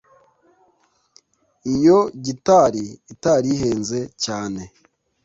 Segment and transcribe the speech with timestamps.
[1.73, 4.61] iyo gitari itari ihenze cyane